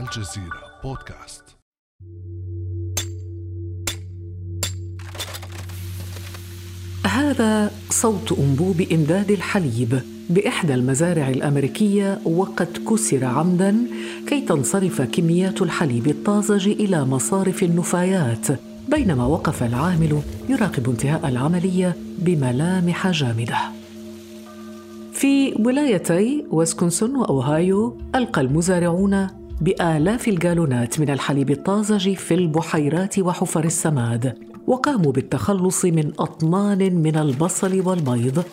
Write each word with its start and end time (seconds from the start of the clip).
الجزيرة 0.00 0.62
بودكاست. 0.84 1.44
هذا 7.06 7.70
صوت 7.90 8.32
أنبوب 8.32 8.80
إمداد 8.92 9.30
الحليب 9.30 10.00
بإحدى 10.30 10.74
المزارع 10.74 11.28
الأمريكية 11.28 12.20
وقد 12.24 12.68
كسر 12.90 13.24
عمدا 13.24 13.76
كي 14.26 14.40
تنصرف 14.40 15.02
كميات 15.02 15.62
الحليب 15.62 16.06
الطازج 16.06 16.68
إلى 16.68 17.04
مصارف 17.04 17.62
النفايات 17.62 18.46
بينما 18.88 19.26
وقف 19.26 19.62
العامل 19.62 20.22
يراقب 20.48 20.90
انتهاء 20.90 21.28
العملية 21.28 21.96
بملامح 22.18 23.10
جامدة. 23.10 23.58
في 25.12 25.54
ولايتي 25.54 26.44
ويسكونسن 26.50 27.16
وأوهايو 27.16 27.98
ألقى 28.14 28.40
المزارعون 28.40 29.43
بآلاف 29.60 30.28
الجالونات 30.28 31.00
من 31.00 31.10
الحليب 31.10 31.50
الطازج 31.50 32.14
في 32.14 32.34
البحيرات 32.34 33.18
وحفر 33.18 33.64
السماد 33.64 34.34
وقاموا 34.66 35.12
بالتخلص 35.12 35.84
من 35.84 36.12
أطنان 36.18 36.94
من 36.94 37.16
البصل 37.16 37.88
والبيض. 37.88 38.44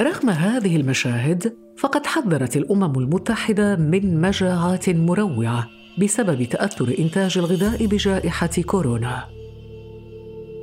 رغم 0.00 0.30
هذه 0.30 0.76
المشاهد 0.76 1.56
فقد 1.78 2.06
حذرت 2.06 2.56
الأمم 2.56 2.98
المتحدة 2.98 3.76
من 3.76 4.20
مجاعات 4.20 4.90
مروعة 4.90 5.68
بسبب 6.02 6.42
تأثر 6.42 6.94
إنتاج 6.98 7.38
الغذاء 7.38 7.86
بجائحة 7.86 8.50
كورونا. 8.66 9.24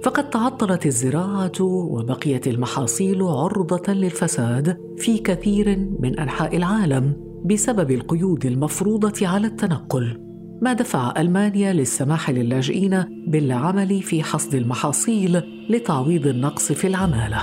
فقد 0.03 0.30
تعطلت 0.30 0.85
الزراعة 0.85 1.61
وبقيت 1.61 2.47
المحاصيل 2.47 3.21
عرضة 3.21 3.94
للفساد 3.94 4.77
في 4.97 5.17
كثير 5.17 5.77
من 5.99 6.19
أنحاء 6.19 6.57
العالم. 6.57 7.32
بسبب 7.45 7.91
القيود 7.91 8.45
المفروضة 8.45 9.27
على 9.27 9.47
التنقل 9.47 10.20
ما 10.61 10.73
دفع 10.73 11.13
ألمانيا 11.17 11.73
للسماح 11.73 12.30
للاجئين 12.30 13.25
بالعمل 13.27 14.02
في 14.02 14.23
حصد 14.23 14.55
المحاصيل 14.55 15.41
لتعويض 15.69 16.27
النقص 16.27 16.71
في 16.71 16.88
العمالة. 16.88 17.39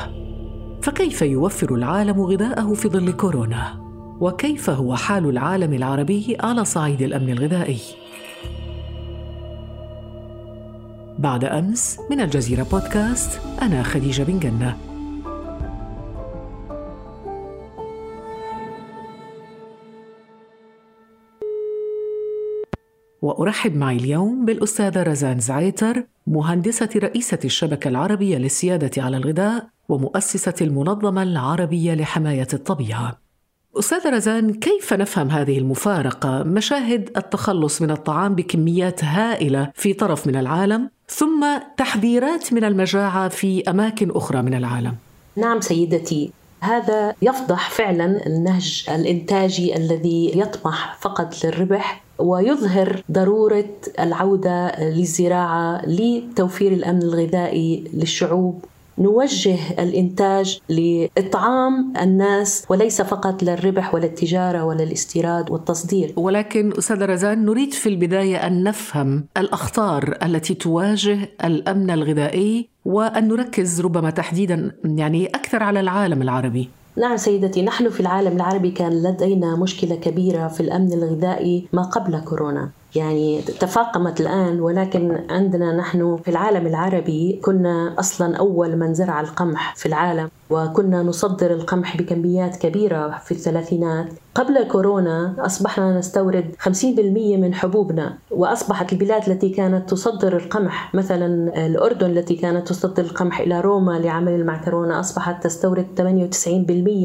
فكيف 0.82 1.22
يوفر 1.22 1.74
العالم 1.74 2.20
غذاءه 2.20 2.74
في 2.74 2.88
ظل 2.88 3.12
كورونا؟ 3.12 3.80
وكيف 4.20 4.70
هو 4.70 4.96
حال 4.96 5.28
العالم 5.28 5.72
العربي 5.72 6.36
على 6.40 6.64
صعيد 6.64 7.02
الأمن 7.02 7.30
الغذائي؟ 7.30 7.78
بعد 11.18 11.44
أمس 11.44 11.98
من 12.10 12.20
الجزيرة 12.20 12.66
بودكاست 12.72 13.40
أنا 13.62 13.82
خديجة 13.82 14.22
بن 14.22 14.38
جنة. 14.38 14.76
وأرحب 23.22 23.76
معي 23.76 23.96
اليوم 23.96 24.44
بالأستاذة 24.44 25.02
رزان 25.02 25.40
زعيتر 25.40 26.04
مهندسة 26.26 26.88
رئيسة 26.96 27.38
الشبكة 27.44 27.88
العربية 27.88 28.38
للسيادة 28.38 29.02
على 29.02 29.16
الغذاء 29.16 29.66
ومؤسسة 29.88 30.54
المنظمة 30.60 31.22
العربية 31.22 31.94
لحماية 31.94 32.48
الطبيعة. 32.54 33.18
أستاذة 33.78 34.10
رزان 34.10 34.54
كيف 34.54 34.92
نفهم 34.92 35.30
هذه 35.30 35.58
المفارقة 35.58 36.42
مشاهد 36.42 37.10
التخلص 37.16 37.82
من 37.82 37.90
الطعام 37.90 38.34
بكميات 38.34 39.04
هائلة 39.04 39.72
في 39.74 39.92
طرف 39.92 40.26
من 40.26 40.36
العالم 40.36 40.90
ثم 41.08 41.46
تحذيرات 41.76 42.52
من 42.52 42.64
المجاعة 42.64 43.28
في 43.28 43.70
أماكن 43.70 44.10
أخرى 44.10 44.42
من 44.42 44.54
العالم؟ 44.54 44.94
نعم 45.36 45.60
سيدتي 45.60 46.32
هذا 46.60 47.14
يفضح 47.22 47.70
فعلا 47.70 48.26
النهج 48.26 48.86
الإنتاجي 48.88 49.76
الذي 49.76 50.38
يطمح 50.38 50.98
فقط 51.00 51.44
للربح 51.44 52.04
ويظهر 52.20 53.02
ضرورة 53.12 53.70
العودة 54.00 54.80
للزراعة 54.80 55.86
لتوفير 55.86 56.72
الأمن 56.72 57.02
الغذائي 57.02 57.84
للشعوب 57.94 58.64
نوجه 58.98 59.56
الإنتاج 59.78 60.60
لإطعام 60.68 61.92
الناس 62.02 62.64
وليس 62.68 63.02
فقط 63.02 63.42
للربح 63.42 63.94
ولا 63.94 64.04
التجاره 64.04 64.64
ولا 64.64 64.82
الاستيراد 64.82 65.50
والتصدير. 65.50 66.12
ولكن 66.16 66.72
أستاذة 66.78 67.04
رزان 67.04 67.44
نريد 67.44 67.72
في 67.72 67.88
البداية 67.88 68.46
أن 68.46 68.62
نفهم 68.62 69.24
الأخطار 69.36 70.18
التي 70.22 70.54
تواجه 70.54 71.18
الأمن 71.44 71.90
الغذائي 71.90 72.68
وأن 72.84 73.28
نركز 73.28 73.80
ربما 73.80 74.10
تحديدا 74.10 74.72
يعني 74.84 75.26
أكثر 75.26 75.62
على 75.62 75.80
العالم 75.80 76.22
العربي. 76.22 76.68
نعم 76.96 77.16
سيدتي 77.16 77.62
نحن 77.62 77.90
في 77.90 78.00
العالم 78.00 78.36
العربي 78.36 78.70
كان 78.70 79.02
لدينا 79.02 79.56
مشكلة 79.56 79.96
كبيرة 79.96 80.48
في 80.48 80.60
الأمن 80.60 80.92
الغذائي 80.92 81.68
ما 81.72 81.82
قبل 81.82 82.20
كورونا. 82.20 82.70
يعني 82.96 83.42
تفاقمت 83.42 84.20
الآن 84.20 84.60
ولكن 84.60 85.26
عندنا 85.30 85.76
نحن 85.76 86.16
في 86.24 86.30
العالم 86.30 86.66
العربي 86.66 87.40
كنا 87.44 87.94
أصلا 87.98 88.36
أول 88.36 88.76
من 88.76 88.94
زرع 88.94 89.20
القمح 89.20 89.74
في 89.76 89.86
العالم 89.86 90.28
وكنا 90.50 91.02
نصدر 91.02 91.50
القمح 91.52 91.96
بكميات 91.96 92.56
كبيرة 92.56 93.20
في 93.24 93.32
الثلاثينات. 93.32 94.06
قبل 94.34 94.62
كورونا 94.64 95.34
أصبحنا 95.38 95.98
نستورد 95.98 96.54
50% 96.58 96.76
من 97.36 97.54
حبوبنا 97.54 98.18
وأصبحت 98.30 98.92
البلاد 98.92 99.28
التي 99.30 99.48
كانت 99.48 99.90
تصدر 99.90 100.36
القمح 100.36 100.94
مثلا 100.94 101.26
الأردن 101.66 102.10
التي 102.10 102.34
كانت 102.34 102.68
تصدر 102.68 103.02
القمح 103.02 103.40
إلى 103.40 103.60
روما 103.60 103.98
لعمل 103.98 104.32
المعكرونة 104.32 105.00
أصبحت 105.00 105.44
تستورد 105.44 105.86
98% 105.96 106.48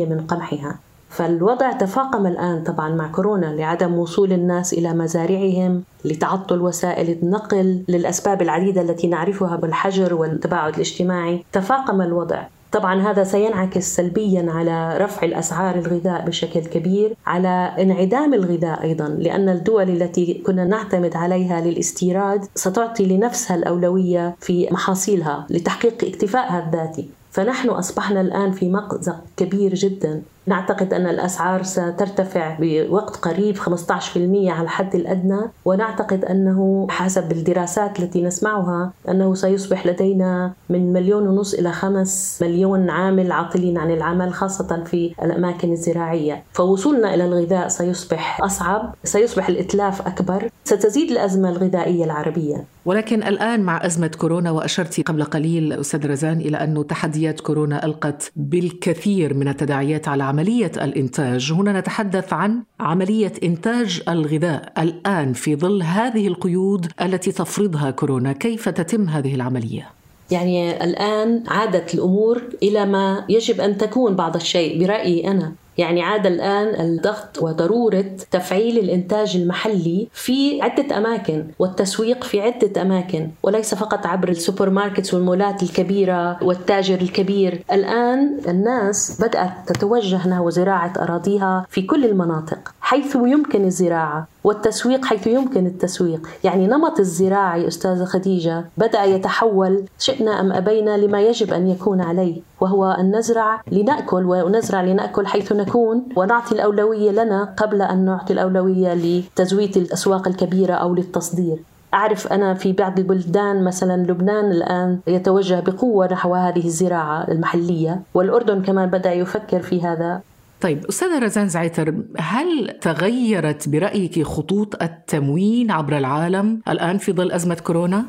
من 0.09 0.25
قمحها. 0.27 0.79
فالوضع 1.15 1.71
تفاقم 1.71 2.27
الآن 2.27 2.63
طبعا 2.63 2.95
مع 2.95 3.07
كورونا 3.07 3.45
لعدم 3.45 3.97
وصول 3.97 4.33
الناس 4.33 4.73
إلى 4.73 4.93
مزارعهم 4.93 5.83
لتعطل 6.05 6.61
وسائل 6.61 7.09
النقل 7.09 7.83
للأسباب 7.87 8.41
العديدة 8.41 8.81
التي 8.81 9.07
نعرفها 9.07 9.55
بالحجر 9.55 10.13
والتباعد 10.13 10.73
الاجتماعي. 10.73 11.45
تفاقم 11.53 12.01
الوضع. 12.01 12.43
طبعا 12.71 13.01
هذا 13.01 13.23
سينعكس 13.23 13.95
سلبيا 13.95 14.51
على 14.51 14.97
رفع 14.97 15.25
الأسعار 15.25 15.75
الغذاء 15.75 16.25
بشكل 16.25 16.59
كبير 16.59 17.15
على 17.25 17.71
انعدام 17.79 18.33
الغذاء 18.33 18.83
أيضا 18.83 19.07
لأن 19.07 19.49
الدول 19.49 19.89
التي 19.89 20.33
كنا 20.33 20.65
نعتمد 20.65 21.15
عليها 21.15 21.61
للاستيراد 21.61 22.45
ستعطي 22.55 23.05
لنفسها 23.05 23.55
الأولوية 23.55 24.35
في 24.39 24.67
محاصيلها 24.71 25.47
لتحقيق 25.49 26.03
اكتفائها 26.03 26.65
الذاتي. 26.67 27.09
فنحن 27.31 27.69
أصبحنا 27.69 28.21
الآن 28.21 28.51
في 28.51 28.69
مأزق 28.69 29.19
كبير 29.37 29.73
جدا. 29.73 30.21
نعتقد 30.47 30.93
أن 30.93 31.07
الأسعار 31.07 31.63
سترتفع 31.63 32.57
بوقت 32.59 33.15
قريب 33.15 33.57
15% 33.57 33.69
على 34.17 34.61
الحد 34.61 34.95
الأدنى 34.95 35.39
ونعتقد 35.65 36.25
أنه 36.25 36.87
حسب 36.89 37.31
الدراسات 37.31 37.99
التي 37.99 38.23
نسمعها 38.23 38.91
أنه 39.09 39.33
سيصبح 39.33 39.87
لدينا 39.87 40.53
من 40.69 40.93
مليون 40.93 41.27
ونص 41.27 41.53
إلى 41.53 41.71
خمس 41.71 42.39
مليون 42.41 42.89
عامل 42.89 43.31
عاطلين 43.31 43.77
عن 43.77 43.91
العمل 43.91 44.33
خاصة 44.33 44.83
في 44.83 45.13
الأماكن 45.23 45.71
الزراعية. 45.71 46.43
فوصولنا 46.53 47.13
إلى 47.13 47.25
الغذاء 47.25 47.67
سيصبح 47.67 48.41
أصعب 48.41 48.95
سيصبح 49.03 49.49
الإتلاف 49.49 50.07
أكبر 50.07 50.49
ستزيد 50.63 51.11
الأزمة 51.11 51.49
الغذائية 51.49 52.05
العربية. 52.05 52.65
ولكن 52.85 53.23
الآن 53.23 53.61
مع 53.61 53.85
أزمة 53.85 54.11
كورونا 54.17 54.51
وأشرت 54.51 55.01
قبل 55.01 55.23
قليل 55.23 55.73
أستاذ 55.73 56.07
رزان 56.07 56.37
إلى 56.37 56.57
أن 56.57 56.87
تحديات 56.87 57.39
كورونا 57.39 57.85
ألقت 57.85 58.31
بالكثير 58.35 59.33
من 59.33 59.47
التداعيات 59.47 60.07
على 60.07 60.23
عملية 60.35 60.71
الإنتاج. 60.81 61.51
هنا 61.51 61.79
نتحدث 61.79 62.33
عن 62.33 62.63
عملية 62.79 63.33
إنتاج 63.43 64.01
الغذاء 64.09 64.73
الآن 64.77 65.33
في 65.33 65.55
ظل 65.55 65.83
هذه 65.83 66.27
القيود 66.27 66.87
التي 67.01 67.31
تفرضها 67.31 67.91
كورونا. 67.91 68.33
كيف 68.33 68.69
تتم 68.69 69.09
هذه 69.09 69.35
العملية؟ 69.35 69.89
يعني 70.31 70.83
الآن 70.83 71.43
عادت 71.47 71.93
الأمور 71.93 72.41
إلى 72.63 72.85
ما 72.85 73.25
يجب 73.29 73.61
أن 73.61 73.77
تكون 73.77 74.15
بعض 74.15 74.35
الشيء 74.35 74.79
برأيي 74.79 75.31
أنا. 75.31 75.53
يعني 75.77 76.01
عاد 76.03 76.25
الآن 76.25 76.81
الضغط 76.85 77.41
وضرورة 77.41 78.05
تفعيل 78.31 78.77
الإنتاج 78.79 79.35
المحلي 79.35 80.07
في 80.13 80.61
عدة 80.61 80.97
أماكن 80.97 81.47
والتسويق 81.59 82.23
في 82.23 82.41
عدة 82.41 82.81
أماكن 82.81 83.29
وليس 83.43 83.75
فقط 83.75 84.05
عبر 84.05 84.29
ال 84.29 84.69
supermarkets 84.69 85.13
والمولات 85.13 85.63
الكبيرة 85.63 86.43
والتاجر 86.43 87.01
الكبير. 87.01 87.63
الآن 87.71 88.39
الناس 88.47 89.21
بدأت 89.21 89.51
تتوجه 89.67 90.27
نحو 90.27 90.49
زراعة 90.49 90.93
أراضيها 90.99 91.65
في 91.69 91.81
كل 91.81 92.05
المناطق. 92.05 92.73
حيث 92.85 93.15
يمكن 93.15 93.65
الزراعة 93.65 94.27
والتسويق 94.43 95.05
حيث 95.05 95.27
يمكن 95.27 95.65
التسويق. 95.65 96.27
يعني 96.43 96.67
نمط 96.67 96.99
الزراعي 96.99 97.67
أستاذة 97.67 98.05
خديجة 98.05 98.65
بدأ 98.77 99.03
يتحول 99.03 99.83
شئنا 99.99 100.39
أم 100.39 100.51
أبينا 100.51 100.97
لما 100.97 101.21
يجب 101.21 101.53
أن 101.53 101.67
يكون 101.67 102.01
عليه 102.01 102.41
وهو 102.61 102.85
أن 102.91 103.15
نزرع 103.15 103.61
لنأكل 103.71 104.25
ونزرع 104.25 104.81
لنأكل 104.81 105.27
حيث 105.27 105.51
نكون 105.51 106.03
ونعطي 106.15 106.55
الأولوية 106.55 107.11
لنا 107.11 107.53
قبل 107.57 107.81
أن 107.81 108.05
نعطي 108.05 108.33
الأولوية 108.33 108.93
لتزويد 108.93 109.77
الأسواق 109.77 110.27
الكبيرة 110.27 110.73
أو 110.73 110.95
للتصدير. 110.95 111.57
أعرف 111.93 112.33
أنا 112.33 112.53
في 112.53 112.73
بعض 112.73 112.99
البلدان 112.99 113.63
مثلا 113.63 113.97
لبنان 114.11 114.51
الآن 114.51 114.99
يتوجه 115.07 115.59
بقوة 115.59 116.07
نحو 116.11 116.33
هذه 116.35 116.65
الزراعة 116.65 117.27
المحلية 117.31 118.01
والأردن 118.13 118.61
كمان 118.61 118.89
بدأ 118.89 119.13
يفكر 119.13 119.59
في 119.61 119.81
هذا. 119.81 120.21
طيب 120.65 120.85
أستاذة 120.85 121.19
رزان 121.19 121.49
زعيتر 121.49 121.95
هل 122.17 122.77
تغيرت 122.81 123.69
برأيك 123.69 124.23
خطوط 124.23 124.83
التموين 124.83 125.71
عبر 125.71 125.97
العالم 125.97 126.61
الآن 126.69 126.97
في 126.97 127.11
ظل 127.11 127.31
أزمة 127.31 127.55
كورونا؟ 127.55 128.05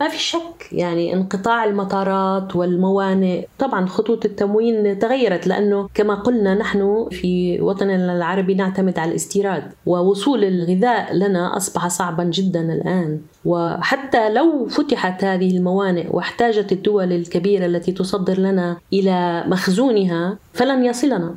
ما 0.00 0.08
في 0.08 0.18
شك 0.18 0.72
يعني 0.72 1.14
انقطاع 1.14 1.64
المطارات 1.64 2.56
والموانئ 2.56 3.46
طبعا 3.58 3.86
خطوط 3.86 4.24
التموين 4.24 4.98
تغيرت 4.98 5.46
لأنه 5.46 5.88
كما 5.94 6.14
قلنا 6.14 6.54
نحن 6.54 7.08
في 7.10 7.60
وطننا 7.60 8.16
العربي 8.16 8.54
نعتمد 8.54 8.98
على 8.98 9.10
الاستيراد 9.10 9.72
ووصول 9.86 10.44
الغذاء 10.44 11.14
لنا 11.14 11.56
أصبح 11.56 11.88
صعبا 11.88 12.24
جدا 12.24 12.72
الآن. 12.72 13.20
وحتى 13.44 14.30
لو 14.30 14.66
فتحت 14.66 15.24
هذه 15.24 15.56
الموانئ 15.56 16.06
واحتاجت 16.10 16.72
الدول 16.72 17.12
الكبيرة 17.12 17.66
التي 17.66 17.92
تصدر 17.92 18.38
لنا 18.38 18.76
إلى 18.92 19.44
مخزونها 19.46 20.38
فلن 20.52 20.84
يصلنا. 20.84 21.34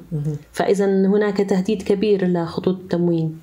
فإذا 0.51 0.85
هناك 0.85 1.37
تهديد 1.37 1.81
كبير 1.81 2.27
لخطوط 2.27 2.75
التموين. 2.75 3.39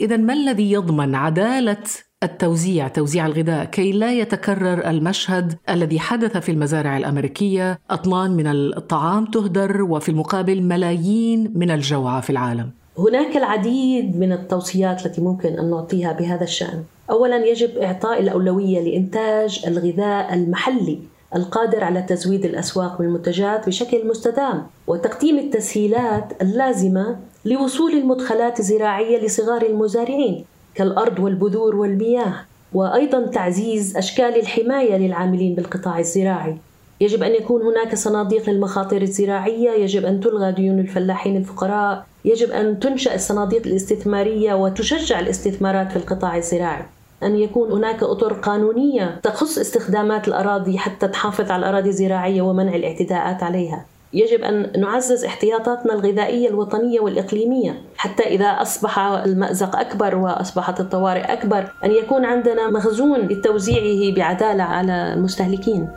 إذا 0.00 0.16
ما 0.16 0.32
الذي 0.32 0.72
يضمن 0.72 1.14
عدالة 1.14 1.84
التوزيع 2.22 2.88
توزيع 2.88 3.26
الغذاء 3.26 3.64
كي 3.64 3.92
لا 3.92 4.12
يتكرر 4.12 4.90
المشهد 4.90 5.54
الذي 5.68 6.00
حدث 6.00 6.36
في 6.36 6.52
المزارع 6.52 6.96
الأمريكية. 6.96 7.78
أطنان 7.90 8.30
من 8.30 8.46
الطعام 8.46 9.24
تهدر 9.24 9.82
وفي 9.82 10.08
المقابل 10.08 10.62
ملايين 10.62 11.52
من 11.54 11.70
الجوعى 11.70 12.22
في 12.22 12.30
العالم. 12.30 12.70
هناك 12.98 13.36
العديد 13.36 14.16
من 14.16 14.32
التوصيات 14.32 15.06
التي 15.06 15.20
ممكن 15.20 15.58
أن 15.58 15.70
نعطيها 15.70 16.12
بهذا 16.12 16.44
الشأن. 16.44 16.84
اولا 17.10 17.46
يجب 17.46 17.78
إعطاء 17.78 18.20
الأولوية 18.20 18.80
لإنتاج 18.80 19.64
الغذاء 19.66 20.34
المحلي 20.34 20.98
القادر 21.36 21.84
على 21.84 22.02
تزويد 22.02 22.44
الأسواق 22.44 22.98
بالمنتجات 22.98 23.66
بشكل 23.66 24.06
مستدام 24.06 24.66
وتقديم 24.86 25.38
التسهيلات 25.38 26.42
اللازمة 26.42 27.16
لوصول 27.44 27.92
المدخلات 27.92 28.60
الزراعية 28.60 29.24
لصغار 29.24 29.62
المزارعين. 29.62 30.44
كالأرض 30.74 31.18
والبذور 31.18 31.76
والمياه 31.76 32.34
وأيضا 32.72 33.26
تعزيز 33.26 33.96
أشكال 33.96 34.40
الحماية 34.40 34.96
للعاملين 34.96 35.54
بالقطاع 35.54 35.98
الزراعي. 35.98 36.56
يجب 37.00 37.22
أن 37.22 37.34
يكون 37.34 37.62
هناك 37.62 37.94
صناديق 37.94 38.50
للمخاطر 38.50 39.02
الزراعية 39.02 39.70
يجب 39.70 40.04
أن 40.04 40.20
تلغى 40.20 40.52
ديون 40.52 40.78
الفلاحين 40.78 41.36
الفقراء 41.36 42.06
يجب 42.24 42.50
أن 42.50 42.80
تنشأ 42.80 43.14
الصناديق 43.14 43.66
الاستثمارية 43.66 44.54
وتشجع 44.54 45.20
الاستثمارات 45.20 45.90
في 45.90 45.96
القطاع 45.96 46.36
الزراعي. 46.36 46.82
أن 47.22 47.36
يكون 47.36 47.72
هناك 47.72 48.02
أطر 48.02 48.32
قانونية 48.32 49.20
تخص 49.22 49.58
استخدامات 49.58 50.28
الأراضي 50.28 50.78
حتى 50.78 51.08
تحافظ 51.08 51.50
على 51.50 51.60
الأراضي 51.60 51.88
الزراعية 51.88 52.42
ومنع 52.42 52.74
الاعتداءات 52.74 53.42
عليها. 53.42 53.84
يجب 54.14 54.44
أن 54.44 54.80
نعزز 54.80 55.24
احتياطاتنا 55.24 55.92
الغذائية 55.92 56.48
الوطنية 56.48 57.00
والإقليمية 57.00 57.82
حتى 57.96 58.22
إذا 58.22 58.46
أصبح 58.46 58.98
المأزق 58.98 59.76
أكبر 59.76 60.16
وأصبحت 60.16 60.80
الطوارئ 60.80 61.32
أكبر 61.32 61.64
أن 61.84 61.90
يكون 61.90 62.24
عندنا 62.24 62.70
مخزون 62.70 63.20
لتوزيعه 63.20 64.14
بعدالة 64.16 64.62
على 64.62 65.12
المستهلكين. 65.12 65.88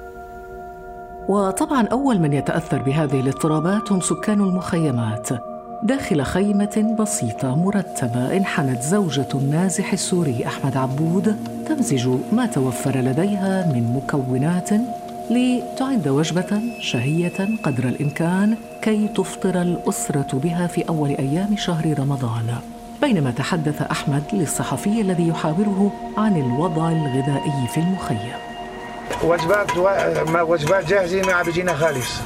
وطبعا 1.29 1.87
أول 1.87 2.19
من 2.19 2.33
يتأثر 2.33 2.81
بهذه 2.81 3.19
الاضطرابات 3.19 3.91
هم 3.91 4.01
سكان 4.01 4.41
المخيمات. 4.41 5.29
داخل 5.83 6.21
خيمة 6.21 6.95
بسيطة 6.99 7.55
مرتبة 7.55 8.37
انحنت 8.37 8.81
زوجة 8.81 9.27
النازح 9.35 9.93
السوري 9.93 10.45
أحمد 10.45 10.77
عبود 10.77 11.35
تمزج 11.67 12.09
ما 12.31 12.45
توفر 12.45 12.97
لديها 12.97 13.71
من 13.73 13.93
مكونات 13.93 14.69
لتعد 15.29 16.07
وجبة 16.07 16.61
شهية 16.81 17.49
قدر 17.63 17.83
الإمكان 17.83 18.57
كي 18.81 19.07
تفطر 19.07 19.61
الأسرة 19.61 20.27
بها 20.33 20.67
في 20.67 20.89
أول 20.89 21.09
أيام 21.09 21.57
شهر 21.57 21.99
رمضان. 21.99 22.55
بينما 23.01 23.31
تحدث 23.31 23.81
أحمد 23.81 24.23
للصحفي 24.33 25.01
الذي 25.01 25.27
يحاوره 25.27 25.91
عن 26.17 26.35
الوضع 26.37 26.89
الغذائي 26.89 27.67
في 27.73 27.77
المخيم. 27.77 28.31
وجبات 29.23 29.77
و... 29.77 29.87
وجبات 30.51 30.85
جاهزة 30.85 31.21
ما 31.21 31.33
عم 31.33 31.45
بيجينا 31.45 31.73
خالص. 31.73 32.21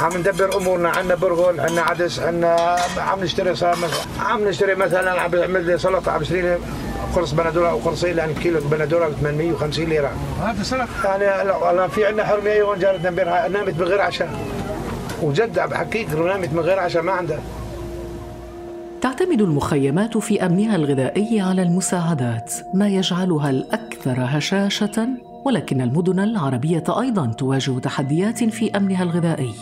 عم 0.00 0.16
ندبر 0.18 0.56
أمورنا 0.56 0.88
عندنا 0.88 1.14
برغل 1.14 1.60
عندنا 1.60 1.82
عدس 1.82 2.20
عندنا 2.20 2.76
عم 2.98 3.24
نشتري 3.24 3.54
عم 4.20 4.48
نشتري 4.48 4.74
مثلا 4.74 5.20
عم 5.20 5.30
بعمل 5.30 5.66
لي 5.66 5.78
سلطة 5.78 6.12
عم 6.12 6.20
بشتري 6.20 6.58
قرص 7.18 7.32
بندورة 7.32 7.70
أو 7.70 7.78
قرصين 7.78 8.16
لأن 8.16 8.34
كيلو 8.34 8.60
بندورة 8.70 9.08
ب 9.08 9.12
850 9.12 9.84
ليرة. 9.84 10.10
هذا 10.42 10.62
سلطه 10.62 11.04
يعني 11.04 11.50
أنا 11.70 11.88
في 11.88 12.06
عندنا 12.06 12.24
حرمية 12.24 12.52
يوم 12.52 12.74
جارتنا 12.74 13.08
امبارح 13.08 13.50
نامت 13.50 13.80
من 13.80 13.86
غير 13.86 14.00
عشاء. 14.00 14.30
وجد 15.22 15.58
عم 15.58 15.68
بحكيك 15.68 16.10
نامت 16.10 16.52
من 16.52 16.60
غير 16.60 16.78
عشاء 16.78 17.02
ما 17.02 17.12
عندها. 17.12 17.40
تعتمد 19.00 19.40
المخيمات 19.40 20.18
في 20.18 20.46
أمنها 20.46 20.76
الغذائي 20.76 21.40
على 21.40 21.62
المساعدات 21.62 22.54
ما 22.74 22.88
يجعلها 22.88 23.50
الأكثر 23.50 24.16
هشاشة 24.18 25.08
ولكن 25.44 25.80
المدن 25.80 26.20
العربية 26.20 26.84
أيضا 26.88 27.26
تواجه 27.26 27.78
تحديات 27.78 28.44
في 28.44 28.76
أمنها 28.76 29.02
الغذائي. 29.02 29.54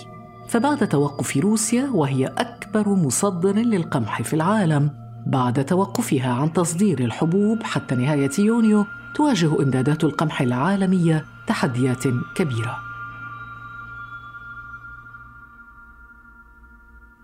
فبعد 0.48 0.88
توقف 0.88 1.36
روسيا 1.36 1.90
وهي 1.94 2.26
أكبر 2.26 2.88
مصدر 2.88 3.52
للقمح 3.52 4.22
في 4.22 4.34
العالم 4.34 5.05
بعد 5.26 5.64
توقفها 5.64 6.32
عن 6.32 6.52
تصدير 6.52 6.98
الحبوب 6.98 7.62
حتى 7.62 7.94
نهاية 7.94 8.30
يونيو 8.38 8.86
تواجه 9.14 9.62
إمدادات 9.62 10.04
القمح 10.04 10.40
العالمية 10.40 11.24
تحديات 11.46 12.02
كبيرة 12.34 12.78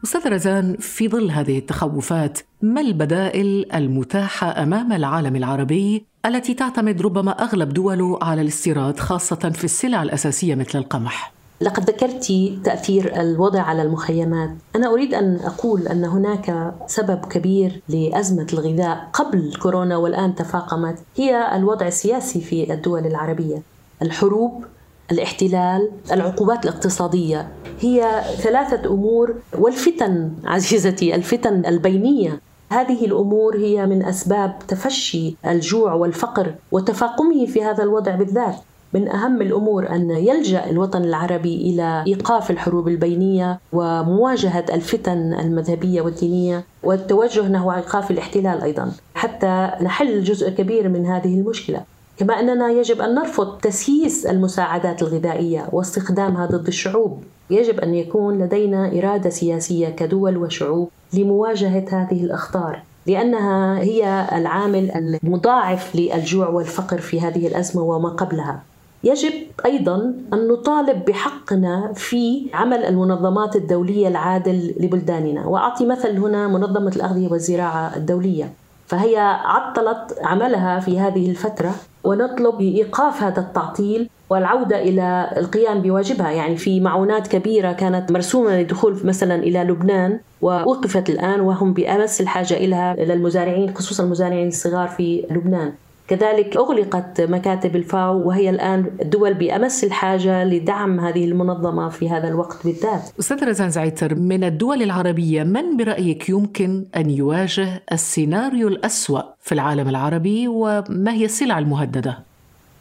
أستاذ 0.04 0.28
رزان 0.28 0.76
في 0.76 1.08
ظل 1.08 1.30
هذه 1.30 1.58
التخوفات 1.58 2.38
ما 2.62 2.80
البدائل 2.80 3.66
المتاحة 3.74 4.62
أمام 4.62 4.92
العالم 4.92 5.36
العربي 5.36 6.04
التي 6.26 6.54
تعتمد 6.54 7.02
ربما 7.02 7.30
أغلب 7.30 7.68
دوله 7.68 8.18
على 8.22 8.42
الاستيراد 8.42 8.98
خاصة 8.98 9.50
في 9.50 9.64
السلع 9.64 10.02
الأساسية 10.02 10.54
مثل 10.54 10.78
القمح؟ 10.78 11.41
لقد 11.62 11.90
ذكرت 11.90 12.32
تأثير 12.64 13.20
الوضع 13.20 13.60
على 13.60 13.82
المخيمات. 13.82 14.50
أنا 14.76 14.92
أريد 14.92 15.14
أن 15.14 15.40
أقول 15.44 15.88
أن 15.88 16.04
هناك 16.04 16.74
سبب 16.86 17.24
كبير 17.24 17.82
لأزمة 17.88 18.46
الغذاء 18.52 19.08
قبل 19.12 19.52
كورونا 19.62 19.96
والآن 19.96 20.34
تفاقمت 20.34 20.98
هي 21.16 21.56
الوضع 21.56 21.86
السياسي 21.86 22.40
في 22.40 22.72
الدول 22.72 23.06
العربية. 23.06 23.62
الحروب 24.02 24.64
الاحتلال 25.12 25.90
العقوبات 26.12 26.64
الاقتصادية 26.64 27.48
هي 27.80 28.22
ثلاثة 28.36 28.90
أمور 28.90 29.34
والفتن 29.58 30.30
عزيزتي 30.44 31.14
الفتن 31.14 31.66
البينية. 31.66 32.40
هذه 32.70 33.04
الأمور 33.04 33.56
هي 33.56 33.86
من 33.86 34.04
أسباب 34.04 34.58
تفشي 34.68 35.36
الجوع 35.46 35.92
والفقر 35.92 36.54
وتفاقمه 36.72 37.46
في 37.46 37.64
هذا 37.64 37.82
الوضع 37.82 38.14
بالذات. 38.14 38.56
من 38.92 39.08
أهم 39.08 39.42
الأمور 39.42 39.90
أن 39.90 40.10
يلجأ 40.10 40.70
الوطن 40.70 41.04
العربي 41.04 41.56
إلى 41.56 42.04
إيقاف 42.06 42.50
الحروب 42.50 42.88
البينية 42.88 43.58
ومواجهة 43.72 44.64
الفتن 44.72 45.34
المذهبية 45.34 46.00
والدينية 46.00 46.64
والتوجه 46.82 47.48
نحو 47.48 47.72
إيقاف 47.72 48.10
الاحتلال 48.10 48.62
أيضا 48.62 48.92
حتى 49.14 49.70
نحل 49.82 50.22
جزء 50.24 50.50
كبير 50.50 50.88
من 50.88 51.06
هذه 51.06 51.34
المشكلة. 51.34 51.80
كما 52.16 52.40
أننا 52.40 52.70
يجب 52.70 53.00
أن 53.00 53.14
نرفض 53.14 53.58
تسييس 53.58 54.26
المساعدات 54.26 55.02
الغذائية 55.02 55.68
واستخدامها 55.72 56.46
ضد 56.46 56.66
الشعوب. 56.66 57.22
يجب 57.50 57.80
أن 57.80 57.94
يكون 57.94 58.38
لدينا 58.38 58.98
إرادة 58.98 59.30
سياسية 59.30 59.88
كدول 59.88 60.36
وشعوب 60.36 60.88
لمواجهة 61.12 61.84
هذه 61.92 62.24
الأخطار 62.24 62.82
لأنها 63.06 63.78
هي 63.78 64.28
العامل 64.32 64.90
المضاعف 65.24 65.96
للجوع 65.96 66.48
والفقر 66.48 66.98
في 66.98 67.20
هذه 67.20 67.46
الأزمة 67.46 67.82
وما 67.82 68.08
قبلها. 68.08 68.62
يجب 69.04 69.32
أيضا 69.64 69.94
أن 70.32 70.48
نطالب 70.48 71.04
بحقنا 71.04 71.92
في 71.94 72.46
عمل 72.54 72.84
المنظمات 72.84 73.56
الدولية 73.56 74.08
العادل 74.08 74.74
لبلداننا. 74.80 75.46
وأعطي 75.46 75.86
مثل 75.86 76.18
هنا 76.18 76.48
منظمة 76.48 76.92
الأغذية 76.96 77.28
والزراعة 77.28 77.96
الدولية. 77.96 78.52
فهي 78.86 79.16
عطلت 79.44 80.18
عملها 80.22 80.80
في 80.80 81.00
هذه 81.00 81.30
الفترة 81.30 81.74
ونطلب 82.04 82.60
إيقاف 82.60 83.22
هذا 83.22 83.40
التعطيل 83.40 84.08
والعودة 84.30 84.82
إلى 84.82 85.30
القيام 85.36 85.82
بواجبها. 85.82 86.30
يعني 86.30 86.56
في 86.56 86.80
معونات 86.80 87.26
كبيرة 87.26 87.72
كانت 87.72 88.12
مرسومة 88.12 88.56
للدخول 88.56 89.00
مثلا 89.04 89.34
إلى 89.34 89.58
لبنان 89.64 90.20
ووقفت 90.42 91.10
الآن 91.10 91.40
وهم 91.40 91.72
بأمس 91.72 92.20
الحاجة 92.20 92.54
اليها 92.54 92.94
للمزارعين 92.94 93.74
خصوصا 93.74 94.04
المزارعين 94.04 94.48
الصغار 94.48 94.88
في 94.88 95.26
لبنان. 95.30 95.72
كذلك 96.08 96.56
أغلقت 96.56 97.20
مكاتب 97.20 97.76
الفاو 97.76 98.28
وهي 98.28 98.50
الآن 98.50 98.90
الدول 99.02 99.34
بأمس 99.34 99.84
الحاجة 99.84 100.44
لدعم 100.44 101.00
هذه 101.00 101.24
المنظمة 101.24 101.88
في 101.88 102.10
هذا 102.10 102.28
الوقت 102.28 102.66
بالذات 102.66 103.02
أستاذ 103.20 103.44
رزان 103.44 103.70
زعيتر 103.70 104.14
من 104.14 104.44
الدول 104.44 104.82
العربية 104.82 105.42
من 105.42 105.76
برأيك 105.76 106.28
يمكن 106.28 106.86
أن 106.96 107.10
يواجه 107.10 107.82
السيناريو 107.92 108.68
الأسوأ 108.68 109.22
في 109.40 109.52
العالم 109.52 109.88
العربي 109.88 110.48
وما 110.48 111.12
هي 111.12 111.24
السلع 111.24 111.58
المهددة؟ 111.58 112.31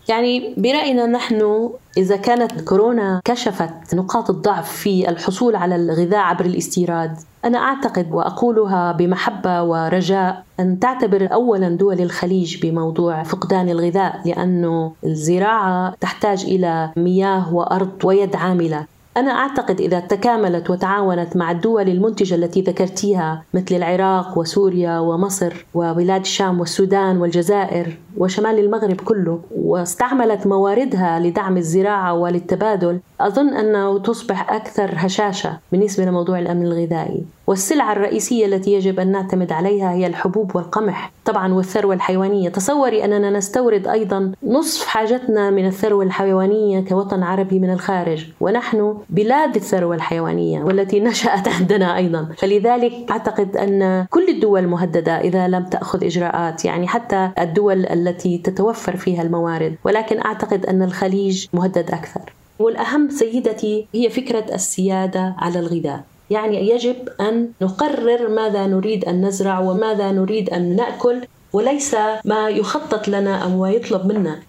يعني 0.09 0.53
برأينا 0.57 1.05
نحن 1.05 1.69
إذا 1.97 2.15
كانت 2.15 2.61
كورونا 2.61 3.21
كشفت 3.25 3.95
نقاط 3.95 4.29
الضعف 4.29 4.71
في 4.71 5.09
الحصول 5.09 5.55
على 5.55 5.75
الغذاء 5.75 6.19
عبر 6.19 6.45
الاستيراد 6.45 7.17
أنا 7.45 7.57
أعتقد 7.57 8.11
وأقولها 8.11 8.91
بمحبة 8.91 9.63
ورجاء 9.63 10.43
أن 10.59 10.79
تعتبر 10.79 11.33
أولا 11.33 11.69
دول 11.69 12.01
الخليج 12.01 12.61
بموضوع 12.65 13.23
فقدان 13.23 13.69
الغذاء 13.69 14.21
لأنه 14.25 14.93
الزراعة 15.03 15.95
تحتاج 16.01 16.43
إلى 16.43 16.91
مياه 16.97 17.53
وأرض 17.53 18.05
ويد 18.05 18.35
عاملة. 18.35 18.85
أنا 19.17 19.31
أعتقد 19.31 19.81
إذا 19.81 19.99
تكاملت 19.99 20.69
وتعاونت 20.69 21.37
مع 21.37 21.51
الدول 21.51 21.89
المنتجة 21.89 22.35
التي 22.35 22.61
ذكرتيها 22.61 23.43
مثل 23.53 23.75
العراق 23.75 24.37
وسوريا 24.37 24.99
ومصر 24.99 25.65
وبلاد 25.73 26.21
الشام 26.21 26.59
والسودان 26.59 27.17
والجزائر 27.17 27.97
وشمال 28.17 28.59
المغرب 28.59 29.01
كله 29.01 29.39
واستعملت 29.57 30.47
مواردها 30.47 31.19
لدعم 31.19 31.57
الزراعة 31.57 32.13
وللتبادل 32.13 32.99
أظن 33.21 33.49
أنه 33.49 33.99
تصبح 33.99 34.53
أكثر 34.53 34.91
هشاشة 34.95 35.57
بالنسبة 35.71 36.05
لموضوع 36.05 36.39
الأمن 36.39 36.65
الغذائي. 36.65 37.25
والسلعة 37.51 37.91
الرئيسية 37.91 38.45
التي 38.45 38.73
يجب 38.73 38.99
أن 38.99 39.11
نعتمد 39.11 39.51
عليها 39.51 39.91
هي 39.91 40.07
الحبوب 40.07 40.55
والقمح. 40.55 41.11
طبعا 41.25 41.53
والثروة 41.53 41.93
الحيوانية. 41.95 42.49
تصوري 42.49 43.05
أننا 43.05 43.29
نستورد 43.29 43.87
أيضا 43.87 44.31
نصف 44.43 44.85
حاجتنا 44.85 45.49
من 45.49 45.67
الثروة 45.67 46.03
الحيوانية 46.03 46.81
كوطن 46.81 47.23
عربي 47.23 47.59
من 47.59 47.69
الخارج 47.73 48.25
ونحن 48.41 48.97
بلاد 49.09 49.55
الثروة 49.55 49.95
الحيوانية 49.95 50.63
والتي 50.63 50.99
نشأت 50.99 51.47
عندنا 51.59 51.97
أيضا. 51.97 52.27
فلذلك 52.37 52.93
أعتقد 53.09 53.57
أن 53.57 54.05
كل 54.09 54.29
الدول 54.29 54.67
مهددة 54.67 55.19
إذا 55.19 55.47
لم 55.47 55.63
تأخذ 55.63 56.03
إجراءات 56.03 56.65
يعني 56.65 56.87
حتى 56.87 57.31
الدول 57.39 57.85
التي 57.85 58.37
تتوفر 58.37 58.95
فيها 58.95 59.21
الموارد. 59.21 59.75
ولكن 59.83 60.19
أعتقد 60.25 60.65
أن 60.65 60.81
الخليج 60.83 61.45
مهدد 61.53 61.91
أكثر. 61.91 62.33
والأهم 62.59 63.09
سيدتي 63.09 63.87
هي 63.93 64.09
فكرة 64.09 64.45
السيادة 64.55 65.35
على 65.37 65.59
الغذاء. 65.59 66.10
يعني 66.31 66.69
يجب 66.69 66.95
أن 67.21 67.49
نقرر 67.61 68.29
ماذا 68.29 68.67
نريد 68.67 69.05
أن 69.05 69.25
نزرع 69.25 69.59
وماذا 69.59 70.11
نريد 70.11 70.49
أن 70.49 70.75
نأكل 70.75 71.21
وليس 71.53 71.95
ما 72.25 72.49
يخطط 72.49 73.07
لنا 73.07 73.43
أو 73.43 73.65
يطلب 73.65 74.05
منا. 74.05 74.39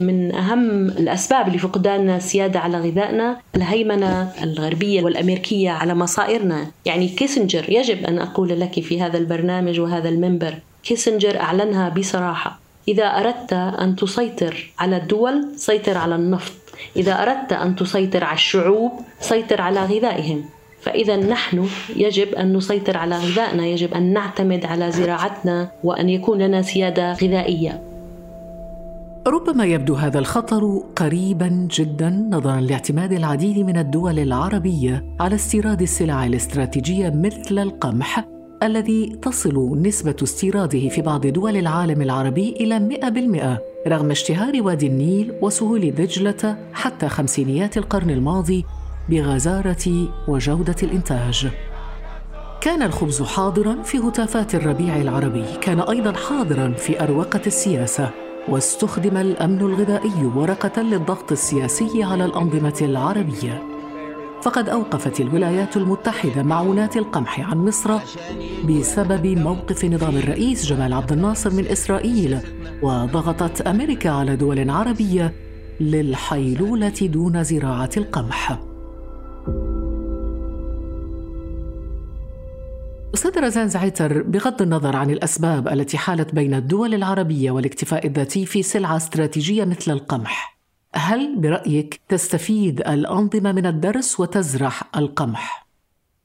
من 0.00 0.34
أهم 0.34 0.88
الأسباب 0.88 1.48
لفقدان 1.48 2.10
السيادة 2.10 2.60
على 2.60 2.78
غذائنا 2.78 3.36
الهيمنة 3.56 4.32
الغربية 4.42 5.02
والأمريكية 5.02 5.70
على 5.70 5.94
مصائرنا. 5.94 6.66
يعني 6.84 7.08
كيسنجر 7.08 7.64
يجب 7.68 8.04
أن 8.04 8.18
أقول 8.18 8.60
لك 8.60 8.80
في 8.80 9.02
هذا 9.02 9.18
البرنامج 9.18 9.80
وهذا 9.80 10.08
المنبر 10.08 10.54
كيسنجر 10.84 11.40
أعلنها 11.40 11.88
بصراحة. 11.88 12.60
إذا 12.88 13.04
أردت 13.04 13.52
أن 13.52 13.96
تسيطر 13.96 14.72
على 14.78 14.96
الدول 14.96 15.46
سيطر 15.56 15.98
على 15.98 16.14
النفط. 16.14 16.52
إذا 16.96 17.22
أردت 17.22 17.52
أن 17.52 17.76
تسيطر 17.76 18.24
على 18.24 18.34
الشعوب 18.34 18.92
سيطر 19.20 19.60
على 19.60 19.80
غذائهم. 19.80 20.44
فإذا 20.82 21.16
نحن 21.16 21.66
يجب 21.96 22.34
أن 22.34 22.56
نسيطر 22.56 22.96
على 22.96 23.16
غذائنا 23.18 23.66
يجب 23.66 23.94
أن 23.94 24.12
نعتمد 24.12 24.64
على 24.64 24.92
زراعتنا 24.92 25.70
وأن 25.84 26.08
يكون 26.08 26.42
لنا 26.42 26.62
سيادة 26.62 27.12
غذائية. 27.12 27.82
ربما 29.26 29.64
يبدو 29.64 29.94
هذا 29.94 30.18
الخطر 30.18 30.82
قريبا 30.96 31.68
جدا 31.70 32.10
نظرا 32.30 32.60
لاعتماد 32.60 33.12
العديد 33.12 33.58
من 33.58 33.76
الدول 33.76 34.18
العربية 34.18 35.04
على 35.20 35.34
استيراد 35.34 35.82
السلع 35.82 36.26
الاستراتيجية 36.26 37.10
مثل 37.10 37.58
القمح 37.58 38.24
الذي 38.62 39.18
تصل 39.22 39.82
نسبة 39.82 40.16
استيراده 40.22 40.88
في 40.88 41.02
بعض 41.02 41.26
دول 41.26 41.56
العالم 41.56 42.02
العربي 42.02 42.54
إلى 42.60 42.98
100% 43.86 43.88
رغم 43.88 44.10
اشتهار 44.10 44.62
وادي 44.62 44.86
النيل 44.86 45.32
وسهول 45.42 45.90
دجلة 45.90 46.56
حتى 46.72 47.08
خمسينيات 47.08 47.76
القرن 47.76 48.10
الماضي 48.10 48.64
بغزارة 49.08 50.08
وجودة 50.28 50.76
الإنتاج. 50.82 51.48
كان 52.60 52.82
الخبز 52.82 53.22
حاضرا 53.22 53.82
في 53.82 53.98
هتافات 53.98 54.54
الربيع 54.54 54.96
العربي، 54.96 55.44
كان 55.60 55.80
أيضا 55.80 56.12
حاضرا 56.12 56.72
في 56.72 57.02
أروقة 57.02 57.40
السياسة، 57.46 58.10
واستخدم 58.48 59.16
الأمن 59.16 59.60
الغذائي 59.60 60.24
ورقة 60.36 60.82
للضغط 60.82 61.32
السياسي 61.32 62.02
على 62.02 62.24
الأنظمة 62.24 62.78
العربية. 62.82 63.62
فقد 64.42 64.68
أوقفت 64.68 65.20
الولايات 65.20 65.76
المتحدة 65.76 66.42
معونات 66.42 66.96
القمح 66.96 67.40
عن 67.40 67.58
مصر 67.58 67.98
بسبب 68.68 69.26
موقف 69.26 69.84
نظام 69.84 70.16
الرئيس 70.16 70.66
جمال 70.66 70.92
عبد 70.92 71.12
الناصر 71.12 71.50
من 71.50 71.66
إسرائيل 71.66 72.38
وضغطت 72.82 73.60
أمريكا 73.60 74.10
على 74.10 74.36
دول 74.36 74.70
عربية 74.70 75.34
للحيلولة 75.80 76.88
دون 76.88 77.44
زراعة 77.44 77.90
القمح 77.96 78.71
أستاذ 83.14 83.40
رزان 83.40 83.68
زعيتر 83.68 84.22
بغض 84.22 84.62
النظر 84.62 84.96
عن 84.96 85.10
الأسباب 85.10 85.68
التي 85.68 85.98
حالت 85.98 86.34
بين 86.34 86.54
الدول 86.54 86.94
العربية 86.94 87.50
والاكتفاء 87.50 88.06
الذاتي 88.06 88.46
في 88.46 88.62
سلعة 88.62 88.96
استراتيجية 88.96 89.64
مثل 89.64 89.90
القمح 89.90 90.58
هل 90.94 91.40
برأيك 91.40 92.00
تستفيد 92.08 92.80
الأنظمة 92.80 93.52
من 93.52 93.66
الدرس 93.66 94.20
وتزرع 94.20 94.72
القمح؟ 94.96 95.66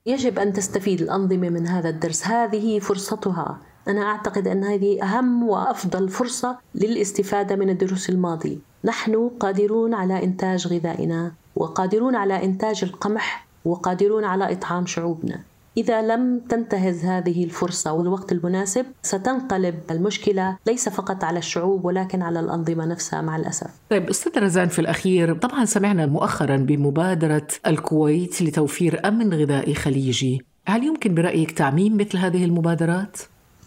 يجب 0.05 0.39
أن 0.39 0.53
تستفيد 0.53 1.01
الأنظمة 1.01 1.49
من 1.49 1.67
هذا 1.67 1.89
الدرس. 1.89 2.27
هذه 2.27 2.79
فرصتها. 2.79 3.57
أنا 3.87 4.01
أعتقد 4.01 4.47
أن 4.47 4.63
هذه 4.63 5.03
أهم 5.03 5.43
وأفضل 5.43 6.09
فرصة 6.09 6.57
للاستفادة 6.75 7.55
من 7.55 7.69
الدروس 7.69 8.09
الماضي 8.09 8.59
نحن 8.83 9.29
قادرون 9.39 9.93
على 9.93 10.23
إنتاج 10.23 10.67
غذائنا 10.67 11.31
وقادرون 11.55 12.15
على 12.15 12.43
إنتاج 12.43 12.83
القمح 12.83 13.47
وقادرون 13.65 14.23
على 14.23 14.51
إطعام 14.51 14.85
شعوبنا. 14.85 15.43
إذا 15.77 16.01
لم 16.01 16.39
تنتهز 16.49 17.05
هذه 17.05 17.43
الفرصة 17.43 17.93
والوقت 17.93 18.31
المناسب 18.31 18.85
ستنقلب. 19.01 19.75
المشكلة 19.91 20.57
ليس 20.67 20.89
فقط 20.89 21.23
على 21.23 21.39
الشعوب 21.39 21.85
ولكن 21.85 22.21
على 22.21 22.39
الأنظمة 22.39 22.85
نفسها 22.85 23.21
مع 23.21 23.35
الأسف. 23.35 23.69
طيب 23.89 24.09
أستاذ 24.09 24.43
رزان 24.43 24.67
في 24.67 24.79
الأخير 24.79 25.33
طبعا 25.33 25.65
سمعنا 25.65 26.05
مؤخرا 26.05 26.57
بمبادرة 26.57 27.47
الكويت 27.67 28.41
لتوفير 28.41 29.07
أمن 29.07 29.33
غذائي 29.33 29.73
خليجي. 29.73 30.41
هل 30.67 30.83
يمكن 30.83 31.15
برأيك 31.15 31.51
تعميم 31.51 31.97
مثل 31.97 32.17
هذه 32.17 32.45
المبادرات؟ 32.45 33.17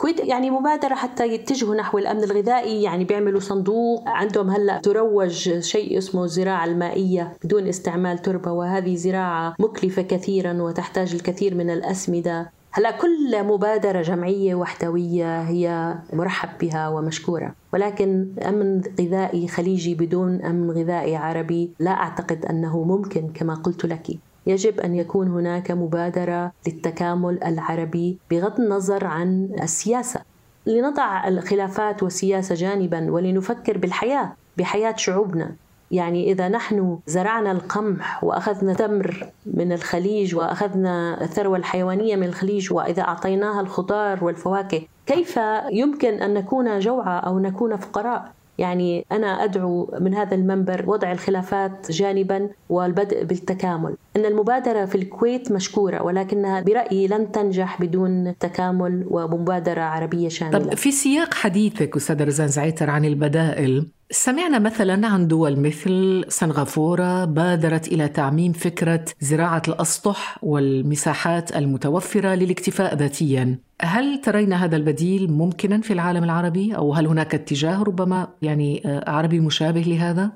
الكويت 0.00 0.21
يعني 0.21 0.50
مبادرة 0.50 0.95
حتى 0.95 1.26
يتجهوا 1.26 1.75
نحو 1.75 1.99
الأمن 1.99 2.25
الغذائي 2.25 2.83
يعني 2.83 3.04
بيعملوا 3.04 3.40
صندوق. 3.40 4.09
عندهم 4.09 4.50
هلأ 4.50 4.78
تروج 4.78 5.59
شيء 5.59 5.99
اسمه 5.99 6.25
الزراعة 6.25 6.64
المائية 6.64 7.33
بدون 7.45 7.66
استعمال 7.69 8.19
تربة 8.19 8.52
وهذه 8.52 8.97
زراعة 8.97 9.54
مكلفة 9.59 10.02
كثيرا 10.02 10.62
وتحتاج 10.62 11.14
الكثير 11.14 11.54
من 11.54 11.71
الأسمدة. 11.71 12.50
هلأ 12.73 12.90
كل 12.90 13.45
مبادرة 13.45 14.02
جمعية 14.02 14.54
وحدوية 14.54 15.42
هي 15.42 15.95
مرحب 16.12 16.49
بها 16.61 16.88
ومشكورة. 16.88 17.54
ولكن 17.73 18.28
أمن 18.49 18.83
غذائي 19.00 19.49
خليجي 19.49 19.95
بدون 19.95 20.42
أمن 20.42 20.71
غذائي 20.71 21.16
عربي 21.16 21.71
لا 21.80 21.90
أعتقد 21.90 22.47
أنه 22.47 22.83
ممكن 22.83 23.33
كما 23.35 23.54
قلت 23.54 23.85
لك. 23.85 24.07
يجب 24.50 24.80
أن 24.80 24.95
يكون 24.95 25.28
هناك 25.28 25.71
مبادرة 25.71 26.52
للتكامل 26.66 27.45
العربي 27.45 28.19
بغض 28.30 28.61
النظر 28.61 29.07
عن 29.07 29.50
السياسة. 29.62 30.21
لنضع 30.66 31.28
الخلافات 31.28 32.02
والسياسة 32.02 32.54
جانبا 32.54 33.12
ولنفكر 33.12 33.78
بالحياة 33.78 34.33
بحياة 34.59 34.97
شعوبنا. 34.97 35.57
يعني 35.90 36.33
إذا 36.33 36.49
نحن 36.49 36.99
زرعنا 37.07 37.52
القمح 37.52 38.25
وأخذنا 38.25 38.75
تمر 38.75 39.26
من 39.47 39.73
الخليج 39.73 40.35
وأخذنا 40.35 41.25
الثروة 41.25 41.59
الحيوانية 41.59 42.16
من 42.16 42.26
الخليج 42.26 42.73
وإذا 42.73 43.02
أعطيناها 43.02 43.61
الخضار 43.61 44.25
والفواكه 44.25 44.83
كيف 45.07 45.40
يمكن 45.73 46.23
أن 46.23 46.35
نكون 46.35 46.78
جوعى 46.78 47.21
أو 47.26 47.38
نكون 47.38 47.76
فقراء؟ 47.76 48.33
يعني 48.59 49.07
أنا 49.12 49.45
أدعو 49.45 49.95
من 50.00 50.14
هذا 50.14 50.35
المنبر 50.35 50.85
وضع 50.87 51.12
الخلافات 51.12 51.92
جانبا 51.92 52.49
والبدء 52.69 53.25
بالتكامل. 53.25 53.97
أن 54.16 54.25
المبادرة 54.25 54.85
في 54.85 54.95
الكويت 54.95 55.52
مشكورة 55.52 56.02
ولكنها 56.02 56.61
برأيي 56.61 57.07
لن 57.07 57.33
تنجح 57.33 57.83
بدون 57.83 58.38
تكامل 58.38 59.07
ومبادرة 59.11 59.80
عربية 59.80 60.28
شاملة. 60.28 60.59
طب 60.59 60.75
في 60.75 60.90
سياق 60.90 61.35
حديثك 61.35 61.97
أستاذ 61.97 62.25
رزان 62.25 62.49
زعيتر 62.49 62.90
عن 62.90 63.04
البدائل 63.04 63.87
سمعنا 64.12 64.59
مثلا 64.59 65.07
عن 65.07 65.29
دول 65.29 65.61
مثل 65.61 66.25
سنغافورة 66.29 67.25
بادرت 67.25 67.88
إلى 67.88 68.09
تعميم 68.09 68.52
فكرة 68.52 69.05
زراعة 69.21 69.62
الأسطح 69.69 70.38
والمساحات 70.43 71.57
المتوفرة 71.57 72.35
للاكتفاء 72.35 72.95
ذاتيا 72.95 73.59
هل 73.83 74.21
ترين 74.21 74.52
هذا 74.52 74.76
البديل 74.76 75.31
ممكنا 75.31 75.81
في 75.81 75.93
العالم 75.93 76.25
العربي 76.25 76.76
أو 76.76 76.95
هل 76.95 77.07
هناك 77.07 77.35
اتجاه 77.35 77.83
ربما 77.83 78.29
يعني 78.43 78.83
آه، 78.87 79.11
عربي 79.11 79.40
مشابه 79.40 79.81
لهذا؟ 79.81 80.33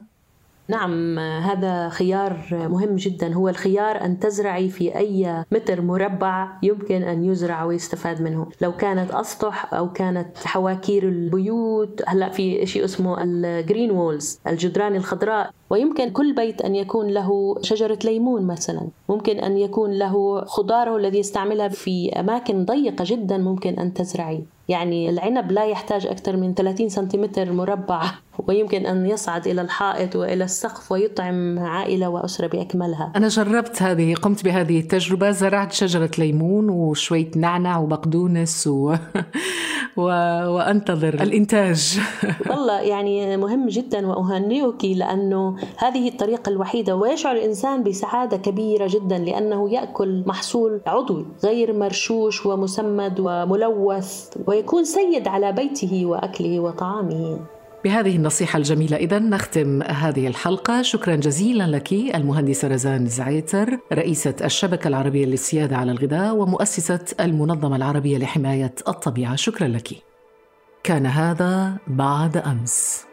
نعم 0.68 1.18
هذا 1.18 1.88
خيار 1.88 2.38
مهم 2.52 2.96
جدا. 2.96 3.34
هو 3.34 3.48
الخيار 3.48 4.04
أن 4.04 4.18
تزرعي 4.18 4.68
في 4.68 4.96
أي 4.96 5.44
متر 5.52 5.80
مربع 5.80 6.48
يمكن 6.62 7.02
أن 7.02 7.24
يزرع 7.24 7.64
ويستفاد 7.64 8.22
منه. 8.22 8.46
لو 8.60 8.72
كانت 8.72 9.10
أسطح 9.10 9.74
أو 9.74 9.92
كانت 9.92 10.38
حواكير 10.44 11.08
البيوت 11.08 12.02
هلأ 12.06 12.28
في 12.28 12.66
شيء 12.66 12.84
اسمه 12.84 13.22
ال 13.22 13.33
green 13.33 13.90
walls 13.90 14.40
الجدران 14.46 14.96
الخضراء. 14.96 15.50
ويمكن 15.70 16.10
كل 16.10 16.34
بيت 16.34 16.62
أن 16.62 16.74
يكون 16.74 17.08
له 17.08 17.56
شجرة 17.62 17.98
ليمون 18.04 18.46
مثلا. 18.46 18.88
ممكن 19.08 19.38
أن 19.38 19.58
يكون 19.58 19.90
له 19.90 20.44
خضاره 20.44 20.96
الذي 20.96 21.18
يستعملها 21.18 21.68
في 21.68 22.20
أماكن 22.20 22.64
ضيقة 22.64 23.04
جدا 23.06 23.38
ممكن 23.38 23.78
أن 23.78 23.94
تزرعي. 23.94 24.44
يعني 24.68 25.10
العنب 25.10 25.52
لا 25.52 25.64
يحتاج 25.64 26.06
أكثر 26.06 26.36
من 26.36 26.54
30 26.54 26.88
سنتيمتر 26.88 27.52
مربع 27.52 28.02
ويمكن 28.38 28.86
أن 28.86 29.06
يصعد 29.06 29.46
إلى 29.46 29.60
الحائط 29.62 30.16
وإلى 30.16 30.44
السقف 30.44 30.92
ويطعم 30.92 31.58
عائلة 31.58 32.08
وأسرة 32.08 32.46
بأكملها. 32.46 33.12
أنا 33.16 33.28
جربت 33.28 33.82
هذه 33.82 34.14
قمت 34.14 34.44
بهذه 34.44 34.80
التجربة 34.80 35.30
زرعت 35.30 35.72
شجرة 35.72 36.10
ليمون 36.18 36.70
وشوية 36.70 37.30
نعنع 37.36 37.78
وبقدونس 37.78 38.66
و... 38.66 38.94
و... 39.96 40.02
وأنتظر 40.54 41.14
الإنتاج. 41.14 41.98
والله 42.50 42.80
يعني 42.80 43.36
مهم 43.36 43.66
جدا 43.68 44.06
وأهنئك 44.06 44.84
لأنه 44.84 45.56
هذه 45.76 46.08
الطريقة 46.08 46.50
الوحيدة 46.50 46.96
ويشعر 46.96 47.36
الإنسان 47.36 47.82
بسعادة 47.82 48.36
كبيرة 48.36 48.86
جدا 48.90 49.18
لأنه 49.18 49.70
يأكل 49.70 50.24
محصول 50.26 50.80
عضوي 50.86 51.26
غير 51.44 51.72
مرشوش 51.72 52.46
ومسمد 52.46 53.20
وملوث 53.20 54.36
ويكون 54.46 54.84
سيد 54.84 55.28
على 55.28 55.52
بيته 55.52 56.06
وأكله 56.06 56.60
وطعامه. 56.60 57.53
بهذه 57.84 58.16
النصيحة 58.16 58.56
الجميلة. 58.56 58.96
إذا 58.96 59.18
نختم 59.18 59.82
هذه 59.82 60.26
الحلقة. 60.26 60.82
شكرا 60.82 61.16
جزيلا 61.16 61.66
لك 61.66 61.92
المهندسة 61.92 62.68
رزان 62.68 63.06
زعيتر 63.06 63.78
رئيسة 63.92 64.34
الشبكة 64.44 64.88
العربية 64.88 65.26
للسيادة 65.26 65.76
على 65.76 65.92
الغذاء 65.92 66.34
ومؤسسة 66.34 67.04
المنظمة 67.20 67.76
العربية 67.76 68.18
لحماية 68.18 68.74
الطبيعة. 68.88 69.36
شكرا 69.36 69.68
لك. 69.68 69.88
كان 70.84 71.06
هذا 71.06 71.76
بعد 71.86 72.36
أمس. 72.36 73.04